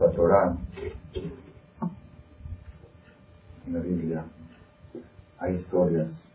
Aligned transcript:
La 0.00 0.56
en 3.66 3.74
la 3.74 3.80
Biblia, 3.80 4.24
hay 5.40 5.56
historias 5.56 6.30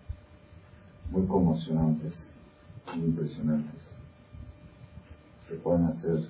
muy 1.09 1.25
conmocionantes, 1.27 2.35
muy 2.93 3.05
impresionantes. 3.05 3.81
Se 5.47 5.55
pueden 5.55 5.85
hacer 5.85 6.29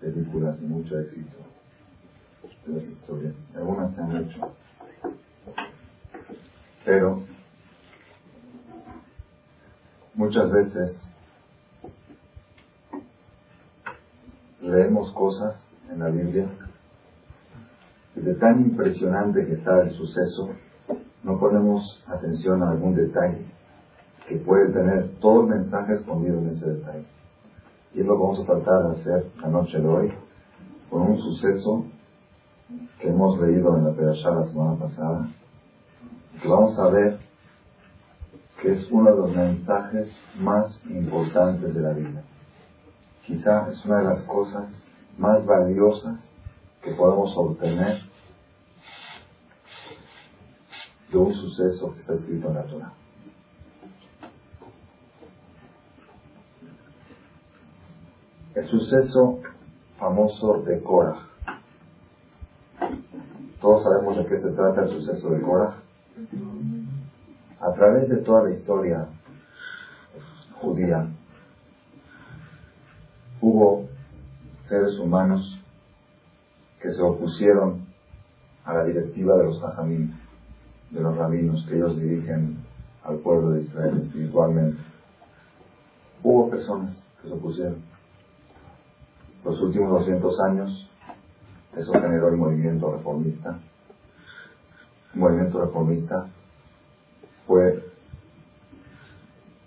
películas 0.00 0.60
de 0.60 0.68
mucho 0.68 0.96
éxito 0.96 1.38
de 2.66 2.72
las 2.72 2.84
historias. 2.84 3.34
Algunas 3.56 3.92
se 3.92 4.00
han 4.00 4.16
hecho. 4.16 4.52
Pero 6.84 7.24
muchas 10.14 10.52
veces 10.52 11.04
leemos 14.60 15.12
cosas 15.14 15.60
en 15.90 15.98
la 15.98 16.08
Biblia 16.08 16.48
de 18.14 18.34
tan 18.34 18.60
impresionante 18.60 19.46
que 19.46 19.54
está 19.54 19.82
el 19.82 19.90
suceso, 19.92 20.50
no 21.22 21.38
ponemos 21.38 22.04
atención 22.08 22.62
a 22.62 22.70
algún 22.70 22.94
detalle 22.94 23.46
que 24.28 24.36
puede 24.36 24.72
tener 24.72 25.10
todo 25.20 25.42
el 25.42 25.60
mensaje 25.60 25.94
escondido 25.94 26.38
en 26.38 26.48
ese 26.48 26.70
detalle. 26.70 27.06
Y 27.94 28.00
es 28.00 28.06
lo 28.06 28.14
que 28.14 28.22
vamos 28.22 28.40
a 28.40 28.46
tratar 28.46 28.82
de 28.84 29.00
hacer 29.00 29.30
la 29.40 29.48
noche 29.48 29.78
de 29.80 29.88
hoy, 29.88 30.12
con 30.88 31.02
un 31.02 31.18
suceso 31.18 31.84
que 33.00 33.08
hemos 33.08 33.40
leído 33.40 33.76
en 33.76 33.84
la 33.84 33.92
Perashá 33.92 34.30
la 34.30 34.46
semana 34.46 34.76
pasada, 34.76 35.28
que 36.40 36.48
vamos 36.48 36.78
a 36.78 36.88
ver 36.90 37.18
que 38.62 38.72
es 38.74 38.90
uno 38.90 39.10
de 39.10 39.16
los 39.16 39.34
mensajes 39.34 40.14
más 40.38 40.84
importantes 40.86 41.74
de 41.74 41.80
la 41.80 41.92
vida. 41.92 42.22
Quizá 43.24 43.68
es 43.70 43.84
una 43.84 43.98
de 43.98 44.04
las 44.04 44.22
cosas 44.24 44.68
más 45.18 45.44
valiosas 45.44 46.18
que 46.82 46.92
podemos 46.94 47.36
obtener 47.36 48.02
de 51.10 51.18
un 51.18 51.34
suceso 51.34 51.92
que 51.94 52.00
está 52.00 52.14
escrito 52.14 52.48
en 52.48 52.54
la 52.54 52.62
Torah. 52.64 52.92
El 58.54 58.68
suceso 58.68 59.40
famoso 59.98 60.62
de 60.62 60.82
Korah. 60.82 61.26
Todos 63.60 63.84
sabemos 63.84 64.16
de 64.16 64.26
qué 64.26 64.38
se 64.38 64.50
trata 64.50 64.82
el 64.82 64.88
suceso 64.90 65.30
de 65.30 65.40
Korah. 65.40 65.76
A 67.60 67.72
través 67.74 68.08
de 68.08 68.16
toda 68.18 68.44
la 68.44 68.50
historia 68.50 69.06
judía, 70.60 71.08
seres 74.70 74.98
humanos 75.00 75.60
que 76.80 76.92
se 76.92 77.02
opusieron 77.02 77.84
a 78.64 78.74
la 78.74 78.84
directiva 78.84 79.36
de 79.36 79.44
los 79.44 79.60
de 80.90 81.00
los 81.00 81.16
rabinos 81.16 81.66
que 81.68 81.74
ellos 81.74 81.98
dirigen 81.98 82.58
al 83.02 83.18
pueblo 83.18 83.50
de 83.50 83.62
Israel 83.62 84.00
espiritualmente. 84.00 84.80
Hubo 86.22 86.48
personas 86.50 87.04
que 87.20 87.28
se 87.28 87.34
opusieron. 87.34 87.82
Los 89.44 89.60
últimos 89.60 89.90
200 89.90 90.40
años, 90.40 90.90
eso 91.76 91.92
generó 91.92 92.28
el 92.28 92.36
movimiento 92.36 92.92
reformista. 92.92 93.58
El 95.14 95.20
movimiento 95.20 95.64
reformista 95.64 96.28
fue 97.46 97.90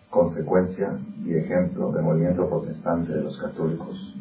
consecuencia 0.09 0.97
y 1.25 1.33
ejemplo 1.33 1.91
del 1.91 2.03
movimiento 2.03 2.47
protestante 2.47 3.11
de 3.11 3.23
los 3.23 3.37
católicos, 3.37 4.15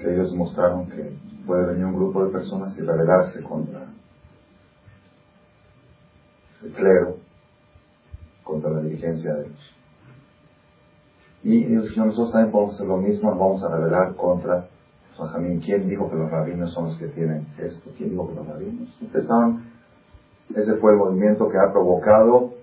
que 0.00 0.14
ellos 0.14 0.34
mostraron 0.34 0.86
que 0.88 1.12
puede 1.46 1.66
venir 1.66 1.84
un 1.84 1.96
grupo 1.96 2.24
de 2.24 2.32
personas 2.32 2.76
y 2.78 2.80
rebelarse 2.80 3.42
contra 3.42 3.86
el 6.64 6.72
clero, 6.72 7.16
contra 8.42 8.70
la 8.70 8.80
dirigencia 8.80 9.34
de 9.34 9.46
ellos. 9.46 9.74
Y 11.42 11.64
nosotros 11.98 12.32
también 12.32 12.52
podemos 12.52 12.74
hacer 12.74 12.86
lo 12.86 12.96
mismo, 12.96 13.30
nos 13.30 13.38
vamos 13.38 13.62
a 13.62 13.76
rebelar 13.76 14.14
contra 14.16 14.66
Benjamín. 15.20 15.60
¿Quién 15.60 15.88
dijo 15.88 16.10
que 16.10 16.16
los 16.16 16.30
rabinos 16.30 16.72
son 16.72 16.86
los 16.86 16.98
que 16.98 17.08
tienen 17.08 17.46
esto? 17.58 17.90
¿Quién 17.96 18.10
dijo 18.10 18.28
que 18.28 18.34
los 18.36 18.46
rabinos? 18.46 18.88
Empezaron, 19.00 19.64
ese 20.54 20.76
fue 20.76 20.92
el 20.92 20.98
movimiento 20.98 21.48
que 21.48 21.58
ha 21.58 21.70
provocado 21.70 22.54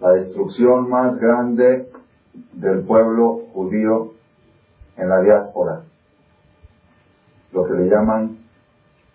la 0.00 0.12
destrucción 0.12 0.88
más 0.90 1.16
grande 1.18 1.90
del 2.52 2.82
pueblo 2.84 3.42
judío 3.52 4.12
en 4.96 5.08
la 5.08 5.20
diáspora, 5.20 5.82
lo 7.52 7.64
que 7.64 7.74
le 7.74 7.88
llaman 7.88 8.38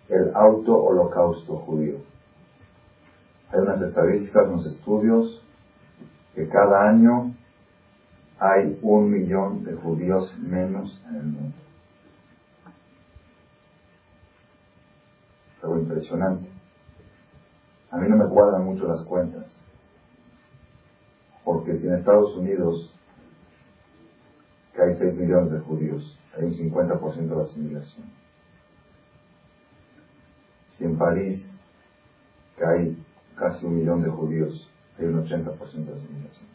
el 0.08 0.34
auto-holocausto 0.34 1.56
judío. 1.58 1.96
Hay 3.50 3.60
unas 3.60 3.80
estadísticas, 3.80 4.48
unos 4.48 4.66
estudios, 4.66 5.42
que 6.34 6.48
cada 6.48 6.88
año 6.88 7.34
hay 8.38 8.78
un 8.82 9.10
millón 9.10 9.64
de 9.64 9.74
judíos 9.74 10.36
menos 10.38 11.00
en 11.08 11.16
el 11.16 11.26
mundo. 11.26 11.56
Algo 15.62 15.78
impresionante. 15.78 16.48
A 17.90 17.96
mí 17.96 18.08
no 18.08 18.16
me 18.16 18.28
cuadran 18.28 18.64
mucho 18.64 18.86
las 18.86 19.02
cuentas. 19.06 19.46
Porque 21.44 21.78
si 21.78 21.86
en 21.86 21.94
Estados 21.94 22.36
Unidos, 22.36 22.92
que 24.74 24.82
hay 24.82 24.96
6 24.96 25.14
millones 25.14 25.52
de 25.52 25.60
judíos, 25.60 26.18
hay 26.36 26.44
un 26.44 26.54
50% 26.54 27.36
de 27.36 27.42
asimilación. 27.42 28.23
Si 30.76 30.84
en 30.84 30.96
París, 30.96 31.46
que 32.56 32.64
hay 32.64 32.98
casi 33.36 33.66
un 33.66 33.78
millón 33.78 34.02
de 34.02 34.10
judíos, 34.10 34.68
hay 34.98 35.06
un 35.06 35.24
80% 35.24 35.58
de 35.58 35.94
asimilación. 35.94 36.48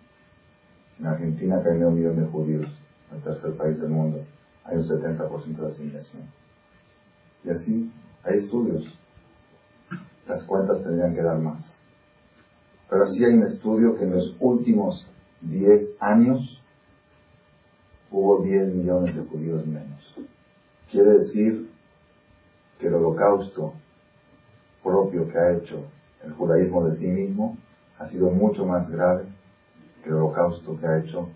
Si 0.95 1.01
en 1.01 1.07
Argentina, 1.07 1.61
que 1.63 1.69
hay 1.69 1.83
un 1.83 1.95
millón 1.95 2.17
de 2.17 2.27
judíos, 2.29 2.67
el 3.13 3.21
tercer 3.21 3.53
país 3.53 3.79
del 3.79 3.89
mundo, 3.89 4.23
hay 4.65 4.77
un 4.77 4.83
70% 4.83 5.57
de 5.57 5.67
asimilación. 5.67 6.23
Y 7.43 7.49
así, 7.49 7.91
hay 8.23 8.39
estudios. 8.39 8.83
Las 10.27 10.43
cuentas 10.43 10.83
tendrían 10.83 11.15
que 11.15 11.21
dar 11.21 11.39
más. 11.39 11.75
Pero 12.89 13.07
sí 13.11 13.23
hay 13.23 13.33
un 13.33 13.43
estudio 13.43 13.95
que 13.95 14.03
en 14.03 14.11
los 14.11 14.35
últimos 14.39 15.07
10 15.41 15.89
años 15.99 16.61
hubo 18.11 18.43
10 18.43 18.73
millones 18.73 19.15
de 19.15 19.23
judíos 19.23 19.65
menos. 19.65 20.15
Quiere 20.91 21.19
decir 21.19 21.69
que 22.79 22.87
el 22.87 22.95
holocausto 22.95 23.73
propio 24.83 25.27
que 25.29 25.37
ha 25.37 25.53
hecho 25.53 25.85
el 26.23 26.33
judaísmo 26.33 26.85
de 26.85 26.97
sí 26.97 27.07
mismo 27.07 27.57
ha 27.97 28.07
sido 28.07 28.29
mucho 28.29 28.65
más 28.65 28.89
grave 28.89 29.25
que 30.03 30.09
el 30.09 30.15
holocausto 30.15 30.77
que 30.79 30.87
ha 30.87 30.99
hecho 30.99 31.29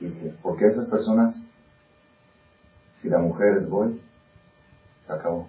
Hitler. 0.00 0.36
Porque 0.42 0.66
esas 0.66 0.88
personas, 0.88 1.44
si 3.02 3.08
la 3.08 3.18
mujer 3.18 3.58
es 3.58 3.68
goy, 3.68 4.00
se 5.06 5.12
acabó, 5.12 5.48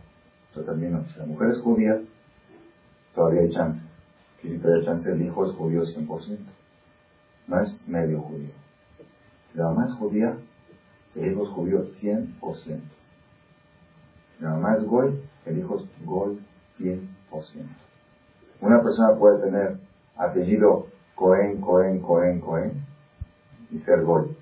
se 0.54 0.62
terminó. 0.64 1.06
Si 1.14 1.20
la 1.20 1.26
mujer 1.26 1.52
es 1.52 1.60
judía, 1.60 2.02
todavía 3.14 3.42
hay 3.42 3.52
chance. 3.52 3.82
Que 4.42 4.50
si 4.50 4.58
todavía 4.58 4.80
hay 4.80 4.86
chance, 4.86 5.12
el 5.12 5.22
hijo 5.22 5.46
es 5.46 5.56
judío 5.56 5.84
100%. 5.84 6.38
No 7.48 7.60
es 7.60 7.88
medio 7.88 8.22
judío. 8.22 8.52
Si 9.52 9.58
la 9.58 9.66
mamá 9.66 9.86
es 9.86 9.94
judía, 9.94 10.38
el 11.16 11.32
hijo 11.32 11.44
es 11.44 11.50
judío 11.50 11.86
100%. 12.02 12.82
Si 14.38 14.44
la 14.44 14.52
mamá 14.52 14.76
es 14.78 14.84
goy, 14.86 15.20
el 15.46 15.60
hijo 15.60 15.80
es 15.80 16.06
goy 16.06 16.40
100%. 16.80 17.19
Una 18.62 18.82
persona 18.82 19.16
puede 19.18 19.44
tener 19.44 19.78
apellido 20.18 20.88
Cohen, 21.16 21.62
Cohen, 21.62 22.00
Cohen, 22.02 22.40
Cohen 22.40 22.86
y 23.72 23.80
ser 23.80 24.04
goy. 24.04 24.36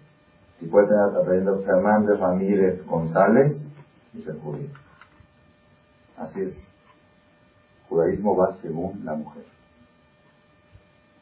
Y 0.61 0.65
puede 0.67 0.87
tener 0.87 1.17
apellido 1.17 1.61
Fernández, 1.63 2.19
Ramírez, 2.19 2.85
González 2.85 3.67
y 4.13 4.21
ser 4.21 4.39
judío. 4.39 4.69
Así 6.17 6.41
es. 6.41 6.57
Judaísmo 7.89 8.35
va 8.35 8.57
según 8.61 9.05
la 9.05 9.15
mujer. 9.15 9.45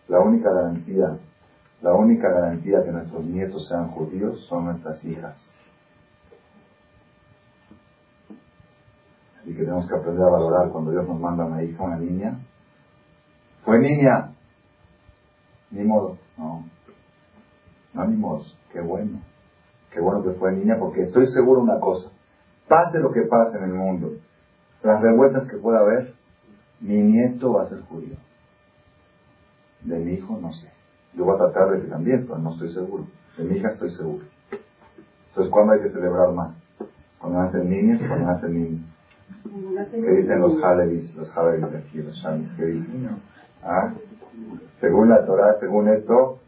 La 0.08 0.20
única 0.20 0.52
garantía, 0.52 1.18
la 1.82 1.94
única 1.94 2.30
garantía 2.30 2.84
que 2.84 2.92
nuestros 2.92 3.26
nietos 3.26 3.68
sean 3.68 3.90
judíos 3.90 4.46
son 4.48 4.66
nuestras 4.66 5.04
hijas. 5.04 5.36
Así 9.34 9.44
que 9.56 9.64
tenemos 9.64 9.88
que 9.88 9.96
aprender 9.96 10.24
a 10.24 10.32
valorar 10.32 10.70
cuando 10.72 10.92
Dios 10.92 11.08
nos 11.08 11.20
manda 11.20 11.46
una 11.46 11.64
hija, 11.64 11.84
una 11.84 11.98
niña. 11.98 12.40
Fue 13.64 13.80
niña. 13.80 14.34
Ni 15.72 15.84
modo. 15.84 16.18
No. 16.38 16.66
No, 17.94 18.06
ni 18.06 18.18
modo. 18.18 18.44
Qué 18.72 18.82
bueno. 18.82 19.22
Qué 19.92 20.02
bueno 20.02 20.24
que 20.24 20.38
fue 20.38 20.52
niña 20.52 20.76
porque 20.80 21.04
estoy 21.04 21.28
seguro 21.28 21.62
una 21.62 21.80
cosa. 21.80 22.12
Pase 22.68 23.00
lo 23.00 23.12
que 23.12 23.22
pase 23.30 23.58
en 23.58 23.64
el 23.64 23.74
mundo. 23.74 24.12
Las 24.84 25.02
revueltas 25.02 25.48
que 25.48 25.58
pueda 25.58 25.80
haber, 25.80 26.14
mi 26.82 27.02
nieto 27.02 27.54
va 27.54 27.64
a 27.64 27.70
ser 27.70 27.82
judío. 27.82 28.18
De 29.82 29.98
mi 30.00 30.14
hijo 30.14 30.38
no 30.38 30.52
sé. 30.52 30.70
Yo 31.14 31.24
voy 31.24 31.36
a 31.36 31.52
tratar 31.52 31.72
de 31.72 31.82
que 31.82 31.88
también, 31.88 32.26
pero 32.28 32.40
no 32.40 32.52
estoy 32.52 32.74
seguro. 32.74 33.08
De 33.38 33.46
mi 33.46 33.58
hija 33.58 33.70
estoy 33.70 33.92
seguro. 33.92 34.26
Entonces, 35.30 35.52
¿cuándo 35.52 35.74
hay 35.74 35.82
que 35.82 35.90
celebrar 35.90 36.34
más? 36.34 36.56
Cuando 37.20 37.42
nacen 37.42 37.70
niños 37.70 38.02
cuando 38.08 38.26
nacen 38.26 38.54
niños. 38.54 38.95
¿Qué 39.92 40.12
dicen 40.12 40.42
los 40.42 40.62
Halevis, 40.64 41.16
los 41.16 41.38
Halevis 41.38 41.72
de 41.72 41.78
aquí, 41.78 42.02
los 42.02 42.16
Shamis? 42.16 42.52
¿Qué 42.58 42.66
dicen? 42.66 43.10
¿Ah? 43.64 43.94
Según 44.80 45.10
la 45.10 45.26
Torah, 45.26 45.58
según 45.60 45.88
esto, 45.90 46.40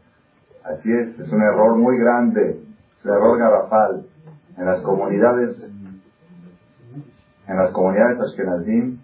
así 0.64 0.92
es, 0.92 1.18
es 1.18 1.32
un 1.32 1.42
error 1.42 1.76
muy 1.76 1.98
grande, 1.98 2.60
es 2.98 3.04
un 3.04 3.10
error 3.10 3.38
garrafal. 3.38 4.06
En 4.56 4.66
las 4.66 4.82
comunidades, 4.82 5.70
en 7.46 7.56
las 7.56 7.72
comunidades 7.72 8.20
ashkenazim, 8.20 8.98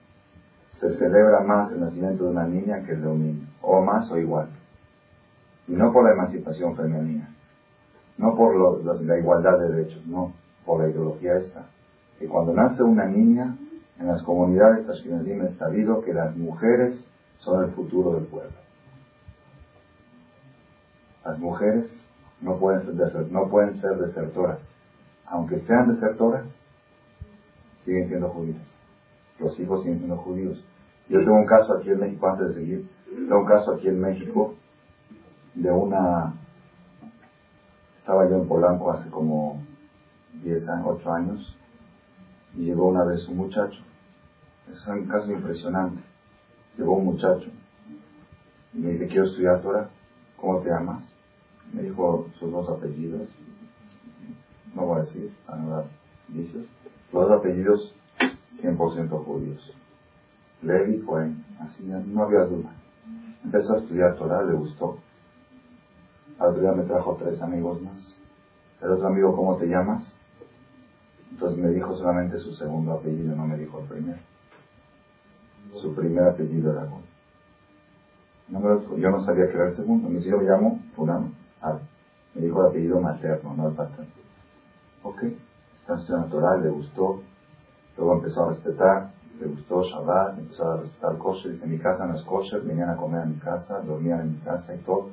se 0.81 0.93
celebra 0.99 1.41
más 1.41 1.73
el 1.73 1.81
nacimiento 1.81 2.25
de 2.25 2.31
una 2.31 2.47
niña 2.47 2.85
que 2.85 2.93
el 2.93 3.03
de 3.03 3.09
un 3.09 3.23
niño, 3.23 3.47
o 3.63 3.81
más 3.81 4.11
o 4.11 4.19
igual. 4.19 4.49
Y 5.67 5.73
no 5.73 5.93
por 5.93 6.05
la 6.05 6.13
emancipación 6.13 6.77
femenina, 6.77 7.31
no 8.19 8.35
por 8.37 8.55
la, 8.85 9.19
igualdad 9.19 9.59
de 9.59 9.73
derechos, 9.73 10.07
no, 10.07 10.33
por 10.67 10.83
la 10.83 10.91
ideología 10.91 11.39
esta. 11.39 11.67
Que 12.19 12.27
cuando 12.27 12.53
nace 12.53 12.83
una 12.83 13.07
niña, 13.07 13.57
en 13.99 14.09
las 14.09 14.23
comunidades 14.23 14.89
ashkenazim 14.89 15.43
es 15.43 15.57
sabido 15.57 16.03
que 16.03 16.13
las 16.13 16.37
mujeres 16.37 17.07
son 17.39 17.65
el 17.65 17.71
futuro 17.73 18.15
del 18.15 18.25
pueblo. 18.25 18.57
Las 21.25 21.39
mujeres 21.39 21.91
no 22.41 22.59
pueden 22.59 22.83
ser, 22.97 23.33
no 23.33 23.49
pueden 23.49 23.81
ser 23.81 23.97
desertoras. 23.97 24.59
Aunque 25.27 25.61
sean 25.61 25.95
desertoras, 25.95 26.45
siguen 27.85 28.09
siendo 28.09 28.29
judías. 28.29 28.63
Los 29.39 29.59
hijos 29.59 29.83
siguen 29.83 29.99
siendo 29.99 30.17
judíos. 30.19 30.63
Yo 31.09 31.19
tengo 31.21 31.37
un 31.37 31.47
caso 31.47 31.75
aquí 31.75 31.91
en 31.91 32.01
México, 32.01 32.29
antes 32.29 32.49
de 32.49 32.55
seguir, 32.55 32.91
tengo 33.07 33.41
un 33.41 33.47
caso 33.47 33.73
aquí 33.73 33.89
en 33.89 34.01
México 34.01 34.55
de 35.55 35.71
una... 35.71 36.35
Estaba 37.99 38.29
yo 38.29 38.37
en 38.37 38.49
Polanco 38.49 38.93
hace 38.93 39.09
como 39.09 39.63
10 40.43 40.69
años, 40.69 40.87
8 40.87 41.13
años, 41.13 41.57
y 42.57 42.65
llegó 42.65 42.87
una 42.89 43.05
vez 43.05 43.27
un 43.29 43.37
muchacho. 43.37 43.81
Es 44.71 44.87
un 44.87 45.07
caso 45.07 45.31
impresionante. 45.31 46.03
Llegó 46.77 46.97
un 46.97 47.05
muchacho 47.05 47.51
y 48.73 48.79
me 48.79 48.91
dice, 48.93 49.07
quiero 49.07 49.27
estudiar 49.27 49.63
Torah. 49.63 49.91
¿Cómo 50.37 50.61
te 50.61 50.71
llamas? 50.71 51.05
Me 51.73 51.83
dijo 51.83 52.29
sus 52.39 52.51
dos 52.51 52.69
apellidos. 52.69 53.29
No 54.75 54.87
voy 54.87 55.01
a 55.01 55.03
decir, 55.05 55.33
a 55.47 55.57
no 55.57 55.71
dar. 55.71 55.85
Los 57.13 57.29
dos 57.29 57.31
apellidos 57.41 57.95
100% 58.61 59.25
judíos. 59.25 59.73
Levi 60.63 60.99
fue, 60.99 61.31
así 61.61 61.85
no 61.85 62.23
había 62.23 62.45
duda. 62.45 62.71
Empezó 63.45 63.75
a 63.75 63.79
estudiar 63.79 64.17
Torah, 64.17 64.43
le 64.43 64.55
gustó. 64.55 64.99
Al 66.39 66.49
otro 66.51 66.63
día 66.63 66.73
me 66.73 66.85
trajo 66.85 67.17
tres 67.23 67.41
amigos 67.43 67.81
más. 67.83 68.15
El 68.81 68.91
otro 68.91 69.07
amigo, 69.07 69.37
¿cómo 69.37 69.57
te 69.57 69.67
llamas? 69.67 70.03
Entonces 71.35 71.59
me 71.59 71.69
dijo 71.71 71.97
solamente 71.97 72.39
su 72.39 72.53
segundo 72.55 72.95
apellido, 72.95 73.35
no 73.35 73.45
me 73.45 73.59
dijo 73.59 73.81
el 73.81 73.87
primero. 73.87 74.19
Su 75.75 75.95
primer 75.95 76.29
apellido 76.29 76.71
era 76.73 76.85
Gol. 76.85 77.03
No 78.49 78.97
yo 78.97 79.11
no 79.11 79.21
sabía 79.25 79.49
que 79.49 79.57
era 79.57 79.67
el 79.67 79.75
segundo. 79.75 80.09
Me 80.09 80.21
dijo, 80.21 80.41
llamo 80.41 80.81
Fulano. 80.95 81.33
Ah, 81.61 81.79
me 82.35 82.43
dijo 82.43 82.63
el 82.63 82.71
apellido 82.71 83.01
materno, 83.01 83.55
no 83.55 83.69
el 83.69 83.75
paterno. 83.75 84.13
Ok, 85.03 85.25
estudiando 85.89 86.29
Torah, 86.29 86.57
le 86.59 86.71
gustó. 86.71 87.21
Luego 87.97 88.15
empezó 88.15 88.45
a 88.45 88.51
respetar 88.51 89.11
le 89.41 89.47
gustó 89.47 89.83
Shabbat, 89.83 90.39
empezó 90.39 90.71
a 90.71 90.77
respetar 90.77 91.19
kosher, 91.19 91.53
dice, 91.53 91.67
mi 91.67 91.79
casa 91.79 92.07
no 92.07 92.15
es 92.15 92.23
kosher, 92.23 92.63
venían 92.63 92.91
a 92.91 92.97
comer 92.97 93.23
a 93.23 93.27
mi 93.27 93.37
casa, 93.37 93.81
dormían 93.81 94.21
en 94.21 94.33
mi 94.33 94.39
casa 94.39 94.75
y 94.75 94.79
todo. 94.79 95.11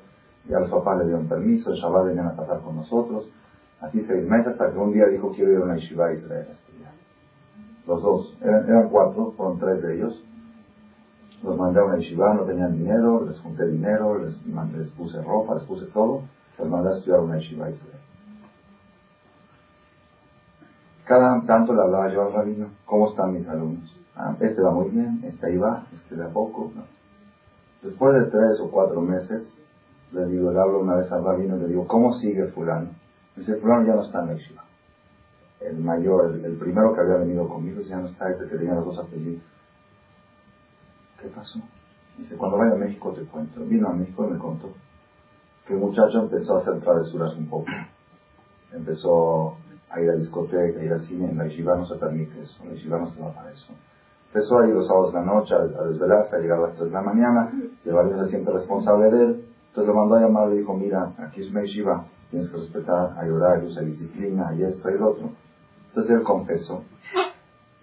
Y 0.47 0.53
a 0.53 0.59
los 0.59 0.69
papás 0.69 0.99
le 0.99 1.05
dieron 1.05 1.27
permiso, 1.27 1.73
Shabbat 1.73 2.05
venían 2.05 2.27
a 2.27 2.35
pasar 2.35 2.61
con 2.61 2.75
nosotros. 2.75 3.29
Así 3.81 3.99
seis 4.01 4.27
meses 4.29 4.47
hasta 4.47 4.71
que 4.71 4.77
un 4.77 4.93
día 4.93 5.07
dijo, 5.07 5.31
quiero 5.31 5.51
ir 5.51 5.57
a 5.57 5.63
una 5.63 5.75
yeshiva 5.75 6.07
a 6.07 6.13
Israel 6.13 6.45
a 6.47 6.51
estudiar. 6.51 6.91
Los 7.87 8.01
dos, 8.03 8.37
eran, 8.41 8.89
cuatro, 8.89 9.31
fueron 9.31 9.57
tres 9.57 9.81
de 9.81 9.95
ellos. 9.95 10.23
Los 11.41 11.57
mandé 11.57 11.79
a 11.79 11.85
una 11.85 11.97
yeshiva, 11.97 12.35
no 12.35 12.43
tenían 12.43 12.77
dinero, 12.77 13.25
les 13.25 13.39
junté 13.39 13.67
dinero, 13.67 14.19
les, 14.19 14.87
puse 14.89 15.19
ropa, 15.23 15.55
les 15.55 15.63
puse 15.63 15.87
todo. 15.87 16.21
Los 16.59 16.69
mandé 16.69 16.89
a 16.89 16.97
estudiar 16.97 17.19
a 17.19 17.23
una 17.23 17.37
yeshiva 17.37 17.65
a 17.65 17.69
Israel. 17.71 18.01
Cada 21.05 21.41
tanto 21.47 21.73
le 21.73 21.81
hablaba 21.81 22.13
yo 22.13 22.21
al 22.21 22.33
rabino, 22.33 22.67
¿cómo 22.85 23.09
están 23.09 23.33
mis 23.33 23.47
alumnos? 23.47 23.91
Ah, 24.15 24.35
este 24.39 24.61
va 24.61 24.71
muy 24.71 24.89
bien, 24.89 25.21
este 25.23 25.47
ahí 25.47 25.57
va, 25.57 25.87
este 25.91 26.15
da 26.15 26.29
poco. 26.29 26.71
Después 27.81 28.13
de 28.13 28.29
tres 28.29 28.59
o 28.61 28.69
cuatro 28.69 29.01
meses, 29.01 29.57
le 30.11 30.27
digo, 30.27 30.51
le 30.51 30.59
hablo 30.59 30.81
una 30.81 30.97
vez 30.97 31.11
al 31.11 31.23
rabino 31.23 31.57
y 31.57 31.61
le 31.61 31.67
digo, 31.69 31.87
¿cómo 31.87 32.13
sigue 32.13 32.45
fulano? 32.49 33.00
Dice, 33.41 33.55
fulano 33.55 33.87
ya 33.87 33.95
no 33.95 34.03
está 34.03 34.21
en 34.21 34.27
la 34.27 34.63
El 35.61 35.77
mayor, 35.79 36.39
el, 36.45 36.57
primero 36.57 36.93
que 36.93 37.01
había 37.01 37.15
venido 37.15 37.49
conmigo, 37.49 37.81
ya 37.81 37.97
no 37.97 38.07
está, 38.07 38.29
ese 38.29 38.47
que 38.47 38.55
tenía 38.55 38.75
los 38.75 38.85
dos 38.85 38.99
apellidos. 38.99 39.41
¿Qué 41.19 41.27
pasó? 41.29 41.59
Dice, 42.19 42.37
cuando 42.37 42.59
vaya 42.59 42.73
a 42.73 42.77
México 42.77 43.11
te 43.13 43.23
cuento. 43.23 43.65
Vino 43.65 43.87
a 43.87 43.93
México 43.93 44.27
y 44.27 44.33
me 44.33 44.37
contó 44.37 44.69
que 45.65 45.73
el 45.73 45.79
muchacho 45.79 46.19
empezó 46.19 46.57
a 46.57 46.61
hacer 46.61 46.79
travesuras 46.81 47.33
un 47.35 47.47
poco. 47.47 47.65
Empezó 48.73 49.57
a 49.89 49.99
ir 49.99 50.11
a 50.11 50.13
discoteca, 50.13 50.79
a 50.79 50.83
ir 50.83 50.93
al 50.93 51.01
cine. 51.01 51.31
En 51.31 51.39
la 51.39 51.45
yeshiva 51.45 51.75
no 51.75 51.87
se 51.87 51.95
permite 51.95 52.41
eso, 52.41 52.61
en 52.61 52.69
la 52.69 52.75
yeshiva 52.75 52.99
no 52.99 53.09
se 53.09 53.21
va 53.21 53.33
para 53.33 53.51
eso. 53.51 53.73
Empezó 54.27 54.59
a 54.59 54.67
ir 54.67 54.75
los 54.75 54.87
sábados 54.87 55.13
de 55.13 55.19
la 55.19 55.25
noche 55.25 55.55
a, 55.55 55.83
desvelarse, 55.87 56.35
a 56.35 56.39
llegar 56.39 56.59
a 56.59 56.67
las 56.67 56.75
3 56.75 56.89
de 56.89 56.93
la 56.93 57.01
mañana, 57.01 57.51
el 57.83 58.19
se 58.23 58.29
siente 58.29 58.51
responsable 58.51 59.09
de 59.09 59.23
él. 59.25 59.50
Entonces 59.71 59.87
lo 59.87 60.01
mandó 60.01 60.15
a 60.15 60.19
llamar 60.19 60.49
y 60.49 60.51
le 60.51 60.59
dijo, 60.59 60.73
mira, 60.73 61.13
aquí 61.17 61.39
es 61.39 61.49
una 61.49 61.61
yeshiva, 61.61 62.05
tienes 62.29 62.49
que 62.49 62.57
respetar, 62.57 63.17
hay 63.17 63.29
horarios, 63.29 63.77
hay 63.77 63.85
disciplina, 63.85 64.49
hay 64.49 64.63
esto, 64.63 64.85
hay 64.85 64.97
lo 64.97 65.11
otro. 65.11 65.29
Entonces 65.87 66.11
él 66.13 66.23
confesó 66.23 66.83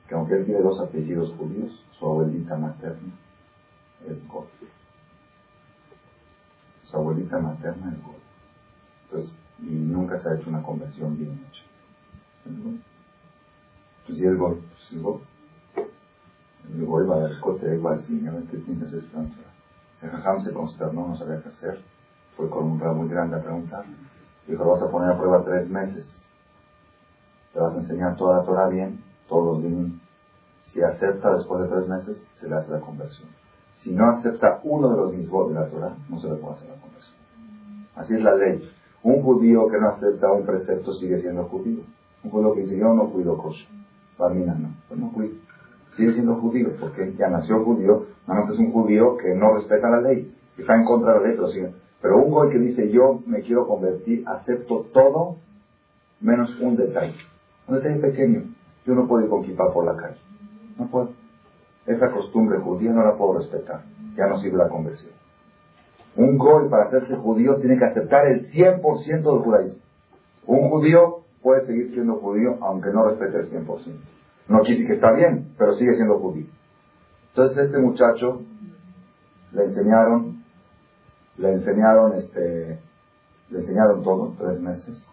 que 0.06 0.14
aunque 0.14 0.34
él 0.34 0.44
tiene 0.44 0.60
dos 0.60 0.78
apellidos 0.80 1.32
judíos, 1.38 1.82
su 1.98 2.04
abuelita 2.04 2.58
materna 2.58 3.14
es 4.06 4.28
God. 4.28 4.44
Su 6.82 6.96
abuelita 6.98 7.38
materna 7.38 7.90
es 7.90 8.02
God. 8.04 8.20
Entonces, 9.04 9.34
y 9.60 9.70
nunca 9.70 10.20
se 10.20 10.28
ha 10.28 10.34
hecho 10.34 10.50
una 10.50 10.62
conversión 10.62 11.16
bien 11.16 11.40
hecha. 11.48 11.64
Pues 14.04 14.18
si 14.18 14.26
es 14.26 14.36
God, 14.36 14.56
pues 14.58 14.92
es 14.92 15.02
God. 15.02 15.20
Luego 16.76 17.02
iba 17.02 17.16
al 17.16 17.30
discoteca, 17.30 17.74
iba 17.74 17.92
al 17.92 18.02
cine, 18.02 18.28
a 18.28 18.32
ver 18.32 18.42
qué 18.44 18.58
tienes 18.58 18.92
esperanza. 18.92 19.38
El 20.02 20.10
jajam 20.10 20.40
se 20.42 20.52
consternó, 20.52 21.08
no 21.08 21.16
sabía 21.16 21.42
qué 21.42 21.48
hacer. 21.48 21.80
Fue 22.36 22.48
con 22.48 22.64
un 22.64 22.80
ramo 22.80 23.02
muy 23.02 23.08
grande 23.08 23.36
a 23.36 23.42
preguntar. 23.42 23.84
Dijo, 24.46 24.64
lo 24.64 24.72
vas 24.72 24.82
a 24.82 24.90
poner 24.90 25.10
a 25.10 25.18
prueba 25.18 25.44
tres 25.44 25.68
meses. 25.68 26.06
Te 27.52 27.58
vas 27.58 27.74
a 27.74 27.78
enseñar 27.78 28.16
toda 28.16 28.38
la 28.38 28.44
Torah 28.44 28.68
bien, 28.68 29.02
todos 29.28 29.62
los 29.62 29.64
días. 29.64 29.90
Si 30.62 30.82
acepta 30.82 31.34
después 31.34 31.62
de 31.62 31.68
tres 31.68 31.88
meses, 31.88 32.26
se 32.40 32.48
le 32.48 32.54
hace 32.54 32.70
la 32.70 32.80
conversión. 32.80 33.28
Si 33.82 33.90
no 33.90 34.10
acepta 34.10 34.60
uno 34.62 34.90
de 34.90 34.96
los 34.96 35.14
mismos 35.14 35.48
de 35.48 35.54
la 35.54 35.68
Torah, 35.68 35.96
no 36.08 36.20
se 36.20 36.28
le 36.28 36.36
puede 36.36 36.54
hacer 36.54 36.68
la 36.68 36.80
conversión. 36.80 37.16
Así 37.96 38.14
es 38.14 38.22
la 38.22 38.34
ley. 38.36 38.70
Un 39.02 39.22
judío 39.22 39.68
que 39.68 39.78
no 39.78 39.88
acepta 39.88 40.30
un 40.30 40.46
precepto 40.46 40.94
sigue 40.94 41.20
siendo 41.20 41.44
judío. 41.44 41.82
Un 42.22 42.30
judío 42.30 42.54
que 42.54 42.60
dice, 42.60 42.78
yo 42.78 42.94
no 42.94 43.10
cuido 43.10 43.36
kosher. 43.36 43.66
Barmina 44.18 44.54
no, 44.54 44.70
pues 44.88 45.00
no 45.00 45.10
cuido 45.12 45.47
sigue 45.98 46.12
siendo 46.14 46.36
judío, 46.36 46.70
porque 46.80 47.12
ya 47.18 47.28
nació 47.28 47.64
judío, 47.64 48.06
nada 48.26 48.40
más 48.40 48.50
es 48.50 48.58
un 48.58 48.72
judío 48.72 49.16
que 49.16 49.34
no 49.34 49.54
respeta 49.54 49.90
la 49.90 50.00
ley, 50.00 50.32
que 50.54 50.62
está 50.62 50.76
en 50.76 50.84
contra 50.84 51.14
de 51.14 51.20
la 51.20 51.26
ley, 51.26 51.36
pero, 51.36 51.48
sigue. 51.48 51.72
pero 52.00 52.18
un 52.18 52.30
goy 52.30 52.50
que 52.50 52.58
dice 52.58 52.88
yo 52.88 53.20
me 53.26 53.40
quiero 53.40 53.66
convertir, 53.66 54.26
acepto 54.26 54.86
todo 54.94 55.36
menos 56.20 56.58
un 56.60 56.76
detalle. 56.76 57.16
Un 57.66 57.76
detalle 57.76 58.00
pequeño. 58.00 58.42
Yo 58.86 58.94
no 58.94 59.06
puedo 59.06 59.24
ir 59.24 59.30
con 59.30 59.42
kippah 59.42 59.72
por 59.72 59.84
la 59.84 59.96
calle. 59.96 60.18
No 60.78 60.86
puedo. 60.88 61.10
Esa 61.86 62.12
costumbre 62.12 62.58
judía 62.58 62.92
no 62.92 63.04
la 63.04 63.16
puedo 63.16 63.38
respetar. 63.38 63.82
Ya 64.16 64.26
no 64.28 64.38
sirve 64.38 64.56
la 64.56 64.68
conversión. 64.68 65.12
Un 66.16 66.38
goy 66.38 66.68
para 66.68 66.84
hacerse 66.84 67.16
judío 67.16 67.56
tiene 67.56 67.78
que 67.78 67.84
aceptar 67.84 68.26
el 68.28 68.50
100% 68.50 68.82
del 69.10 69.42
judaísmo. 69.42 69.80
Un 70.46 70.70
judío 70.70 71.24
puede 71.42 71.66
seguir 71.66 71.90
siendo 71.92 72.16
judío 72.16 72.56
aunque 72.60 72.90
no 72.90 73.08
respete 73.08 73.38
el 73.38 73.50
100%. 73.50 74.17
No 74.48 74.62
quise 74.62 74.86
que 74.86 74.94
está 74.94 75.12
bien, 75.12 75.54
pero 75.58 75.74
sigue 75.74 75.94
siendo 75.94 76.18
judío. 76.18 76.46
Entonces 77.28 77.66
este 77.66 77.78
muchacho 77.78 78.42
le 79.52 79.64
enseñaron, 79.64 80.42
le 81.36 81.52
enseñaron 81.52 82.14
este, 82.14 82.80
le 83.50 83.58
enseñaron 83.58 84.02
todo 84.02 84.34
tres 84.38 84.60
meses. 84.60 85.06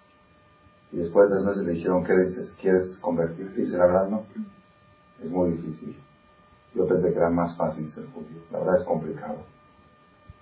Y 0.92 0.98
después 0.98 1.30
de 1.30 1.36
tres 1.36 1.46
meses 1.46 1.64
le 1.64 1.72
dijeron, 1.74 2.06
¿qué 2.06 2.14
dices? 2.18 2.56
¿Quieres 2.62 2.98
convertirte? 3.02 3.60
Dice, 3.60 3.78
la 3.78 3.88
verdad 3.88 4.08
no. 4.08 4.24
Es 5.22 5.30
muy 5.30 5.52
difícil. 5.52 5.98
Yo 6.74 6.88
pensé 6.88 7.12
que 7.12 7.18
era 7.18 7.30
más 7.30 7.58
fácil 7.58 7.92
ser 7.92 8.06
judío. 8.08 8.42
La 8.52 8.60
verdad 8.60 8.76
es 8.80 8.86
complicado. 8.86 9.40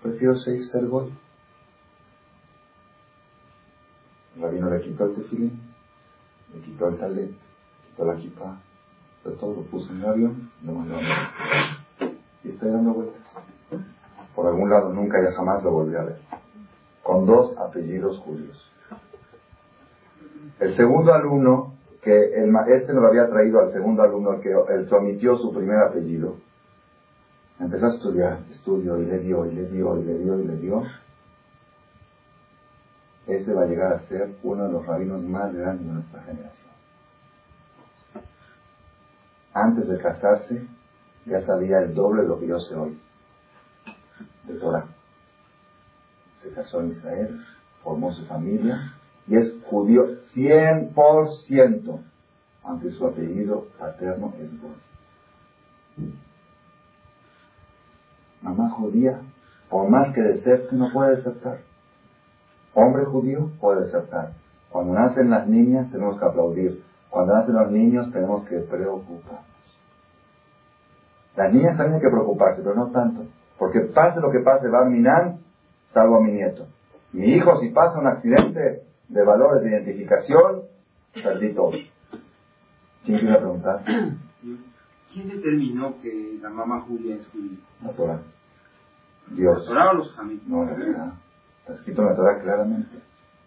Prefiero 0.01 0.35
seguir 0.35 0.67
ser 0.67 0.85
goy. 0.87 1.11
El 4.35 4.41
rabino 4.41 4.69
le 4.69 4.81
quitó 4.81 5.05
el 5.05 5.15
tefilín, 5.15 5.61
le 6.53 6.61
quitó 6.61 6.87
el 6.89 6.97
talet, 6.97 7.31
quitó 7.87 8.05
la 8.05 8.15
kippah, 8.15 8.59
de 9.23 9.31
todo 9.31 9.55
lo 9.55 9.61
puse 9.63 9.91
en 9.91 10.01
el 10.01 10.05
avión, 10.05 10.51
lo 10.63 10.73
mandé 10.73 10.95
a 10.95 12.11
Y 12.43 12.49
estoy 12.49 12.71
dando 12.71 12.93
vueltas. 12.93 13.21
Por 14.35 14.47
algún 14.47 14.69
lado 14.69 14.91
nunca 14.91 15.21
ya 15.21 15.31
jamás 15.35 15.63
lo 15.63 15.71
volví 15.71 15.95
a 15.95 16.03
ver. 16.03 16.19
Con 17.01 17.25
dos 17.25 17.57
apellidos 17.57 18.19
judíos. 18.19 18.59
El 20.59 20.75
segundo 20.75 21.13
alumno 21.13 21.73
que 22.03 22.33
el, 22.35 22.51
no 22.51 23.01
lo 23.01 23.07
había 23.07 23.29
traído 23.29 23.61
al 23.61 23.71
segundo 23.71 24.03
alumno, 24.03 24.39
que 24.41 24.51
él 24.51 24.87
omitió 24.91 25.37
su 25.37 25.53
primer 25.53 25.77
apellido. 25.77 26.35
Empezó 27.59 27.85
a 27.85 27.93
estudiar, 27.93 28.39
estudió 28.51 28.99
y 28.99 29.05
le 29.05 29.19
dio, 29.19 29.45
y 29.45 29.53
le 29.53 29.69
dio, 29.69 29.97
y 29.97 30.03
le 30.03 30.17
dio, 30.19 30.39
y 30.39 30.43
le 30.45 30.57
dio. 30.57 30.83
Ese 33.25 33.53
va 33.53 33.63
a 33.63 33.67
llegar 33.67 33.93
a 33.93 33.99
ser 34.09 34.35
uno 34.43 34.65
de 34.65 34.71
los 34.73 34.85
rabinos 34.85 35.23
más 35.23 35.53
grandes 35.53 35.87
de 35.87 35.93
nuestra 35.93 36.23
generación. 36.23 36.72
Antes 39.53 39.87
de 39.87 39.97
casarse, 39.99 40.67
ya 41.25 41.41
sabía 41.45 41.79
el 41.79 41.93
doble 41.93 42.23
de 42.23 42.27
lo 42.27 42.39
que 42.39 42.47
yo 42.47 42.59
sé 42.59 42.75
hoy, 42.75 42.99
de 44.47 44.55
Torah. 44.55 44.85
Se 46.41 46.49
casó 46.51 46.81
en 46.81 46.91
Israel, 46.91 47.45
formó 47.83 48.11
su 48.13 48.25
familia, 48.25 48.93
y 49.27 49.35
es 49.35 49.53
judío 49.65 50.05
100%, 50.33 51.99
aunque 52.63 52.91
su 52.91 53.05
apellido 53.05 53.67
paterno 53.77 54.33
es 54.39 54.61
Goy. 54.61 56.13
Mamá 58.41 58.69
judía, 58.71 59.21
por 59.69 59.89
más 59.89 60.13
que 60.13 60.21
deserte, 60.21 60.75
no 60.75 60.91
puede 60.91 61.15
desertar. 61.15 61.59
Hombre 62.73 63.05
judío 63.05 63.51
puede 63.59 63.85
desertar. 63.85 64.33
Cuando 64.69 64.93
nacen 64.93 65.29
las 65.29 65.47
niñas 65.47 65.91
tenemos 65.91 66.19
que 66.19 66.25
aplaudir. 66.25 66.83
Cuando 67.13 67.35
nacen 67.35 67.53
los 67.53 67.69
niños 67.69 68.11
tenemos 68.11 68.43
que 68.47 68.57
preocuparnos. 68.57 69.45
Las 71.35 71.53
niñas 71.53 71.77
también 71.77 71.97
hay 71.97 72.01
que 72.01 72.09
preocuparse, 72.09 72.63
pero 72.63 72.73
no 72.73 72.87
tanto. 72.87 73.25
Porque 73.59 73.81
pase 73.81 74.19
lo 74.19 74.31
que 74.31 74.39
pase, 74.39 74.67
va 74.67 74.81
a 74.81 74.89
Minan, 74.89 75.37
salvo 75.93 76.17
a 76.17 76.21
mi 76.21 76.31
nieto. 76.31 76.65
Mi 77.11 77.27
hijo, 77.27 77.55
si 77.57 77.69
pasa 77.69 77.99
un 77.99 78.07
accidente, 78.07 78.81
de 79.09 79.23
valores 79.23 79.61
de 79.61 79.69
identificación, 79.69 80.63
perdí 81.13 81.53
todo. 81.53 81.73
¿Quién 83.05 83.19
quiere 83.19 83.37
preguntar? 83.37 83.83
¿Quién 85.13 85.29
determinó 85.29 86.01
que 86.01 86.39
la 86.41 86.49
mamá 86.49 86.81
Julia 86.81 87.17
es 87.17 87.27
judía? 87.27 87.59
La 87.83 87.91
Torah. 87.91 88.21
Dios. 89.27 89.59
¿La 89.59 89.65
Torah 89.67 89.91
o 89.91 89.93
los 89.93 90.17
amigos? 90.17 90.47
No, 90.47 90.65
la 90.65 90.73
Torah. 90.73 91.13
Está 91.59 91.73
escrito 91.73 92.01
en 92.01 92.07
la 92.07 92.15
Torah 92.15 92.41
claramente. 92.41 92.97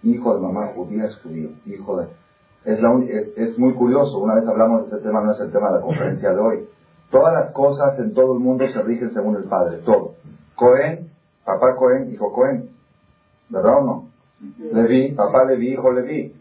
Hijo 0.04 0.36
de 0.36 0.40
mamá 0.40 0.68
judía 0.68 1.06
es 1.06 1.16
judío. 1.16 1.50
Hijo 1.66 1.96
de... 1.96 2.25
Es, 2.66 2.82
la 2.82 2.92
es, 3.36 3.56
muy 3.58 3.74
curioso. 3.74 4.18
Una 4.18 4.34
vez 4.34 4.46
hablamos 4.48 4.90
de 4.90 4.96
este 4.96 5.06
tema, 5.08 5.22
no 5.22 5.32
es 5.32 5.40
el 5.40 5.52
tema 5.52 5.68
de 5.68 5.74
la 5.76 5.80
conferencia 5.82 6.30
de 6.30 6.40
hoy. 6.40 6.68
Todas 7.12 7.32
las 7.32 7.52
cosas 7.52 7.96
en 8.00 8.12
todo 8.12 8.34
el 8.34 8.40
mundo 8.40 8.66
se 8.66 8.82
rigen 8.82 9.12
según 9.12 9.36
el 9.36 9.44
padre. 9.44 9.78
Todo. 9.84 10.14
Cohen, 10.56 11.12
papá 11.44 11.76
Cohen, 11.76 12.12
hijo 12.12 12.32
Cohen. 12.32 12.70
¿Verdad 13.50 13.78
o 13.78 13.84
no? 13.84 14.08
Levi, 14.72 15.12
papá 15.12 15.44
Levi, 15.44 15.74
hijo 15.74 15.92
Levi. 15.92 16.34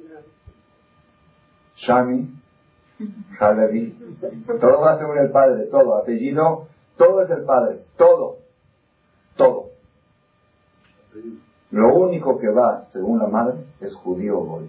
Shami, 1.76 2.28
Ja 3.38 3.54
Levi. 3.54 3.96
Todo 4.60 4.82
va 4.82 4.98
según 4.98 5.20
el 5.20 5.30
padre, 5.30 5.68
todo. 5.68 5.96
Apellido, 6.00 6.68
todo 6.98 7.22
es 7.22 7.30
el 7.30 7.44
padre, 7.44 7.82
todo. 7.98 8.38
Todo. 9.36 9.66
Lo 11.70 11.94
único 11.94 12.40
que 12.40 12.50
va 12.50 12.88
según 12.94 13.20
la 13.20 13.28
madre 13.28 13.58
es 13.80 13.94
judío 13.94 14.40
o. 14.40 14.64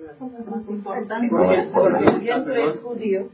Más 0.00 0.68
importante, 0.68 1.28
porque 1.30 1.54
el 1.54 2.20
vientre 2.20 2.70
es 2.70 2.80
judío. 2.80 3.28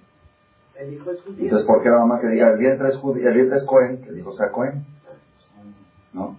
El 0.75 0.94
hijo 0.94 1.11
es 1.11 1.23
judío. 1.23 1.44
Entonces, 1.44 1.66
¿por 1.66 1.82
qué 1.82 1.88
la 1.88 1.99
mamá 1.99 2.20
que 2.20 2.28
diga 2.28 2.50
el 2.50 2.58
vientre 2.58 2.88
es 2.88 2.96
judío, 2.96 3.28
el 3.28 3.35
vientre 3.35 3.58
es 3.58 3.64
Cohen, 3.64 4.02
que 4.02 4.11
el 4.11 4.18
hijo 4.18 4.32
sea 4.35 4.50
Cohen? 4.50 4.85
¿No? 6.12 6.37